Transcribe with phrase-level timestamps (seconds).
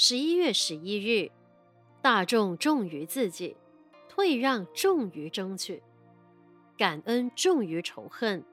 [0.00, 1.28] 十一月十一日，
[2.00, 3.56] 大众重于自己，
[4.08, 5.82] 退让重于争取，
[6.76, 8.44] 感恩重于仇恨，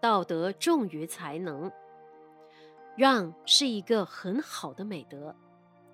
[0.00, 1.70] 道德重于才能。
[2.96, 5.36] 让是一个很好的美德，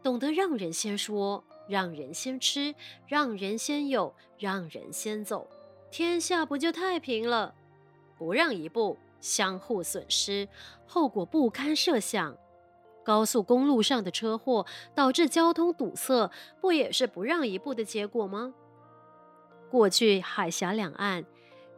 [0.02, 2.74] 懂得让人先说，让人先吃，
[3.06, 5.46] 让人先有，让人先走，
[5.90, 7.54] 天下不就太平了？
[8.16, 10.48] 不让一步，相互损失，
[10.86, 12.34] 后果不堪设想。
[13.08, 16.30] 高速公路上的车祸导致交通堵塞，
[16.60, 18.52] 不也是不让一步的结果吗？
[19.70, 21.24] 过去海峡两岸，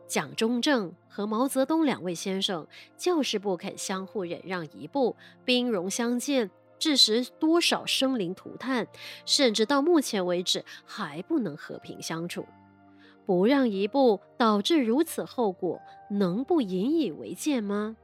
[0.08, 2.66] 蒋中正和毛泽东两位先生
[2.96, 8.88] 就是不肯相互忍让一步，兵戎相见，致使多少生灵涂炭，
[9.24, 12.44] 甚至到目前为止还不能和平相处。
[13.24, 17.96] 不让一步，导致如此后果，能不引以为戒吗？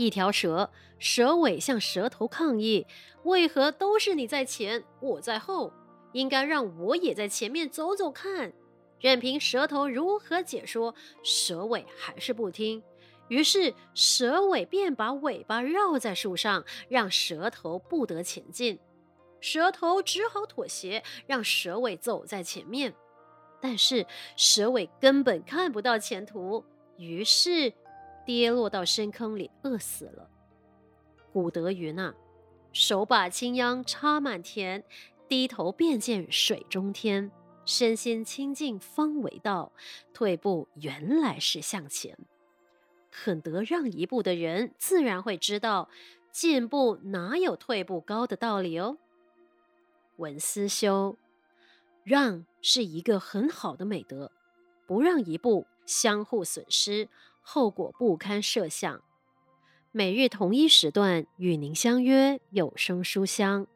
[0.00, 2.86] 一条蛇，蛇尾向蛇头抗议
[3.24, 5.70] ：“为何都是你在前，我在后？
[6.12, 8.50] 应该让我也在前面走走看。”
[8.98, 12.82] 任凭蛇头如何解说，蛇尾还是不听。
[13.28, 18.78] 于是蛇尾便把尾巴绕在树上，让蛇头不得前进。
[19.38, 22.94] 蛇头只好妥协，让蛇尾走在前面。
[23.60, 26.64] 但是蛇尾根本看不到前途，
[26.96, 27.74] 于是，
[28.24, 30.28] 跌落到深坑里，饿死了。
[31.32, 32.14] 古德云啊，
[32.72, 34.84] 手把青秧插满田，
[35.28, 37.30] 低头便见水中天。
[37.64, 39.72] 身心清净方为道，
[40.12, 42.18] 退步原来是向前。
[43.12, 45.88] 肯得让一步的人，自然会知道，
[46.32, 48.98] 进步哪有退步高的道理哦。
[50.16, 51.16] 文思修，
[52.02, 54.32] 让是一个很好的美德，
[54.86, 57.08] 不让一步，相互损失。
[57.40, 59.02] 后果不堪设想。
[59.92, 63.66] 每日同一时段与您相约有声书香。